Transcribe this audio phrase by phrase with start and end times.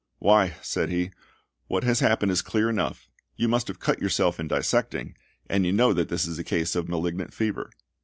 [0.17, 1.11] "Why," said he,
[1.67, 5.15] "what has happened is clear enough: you must have cut yourself in dissecting,
[5.47, 7.69] and you know that this is a case of malignant fever."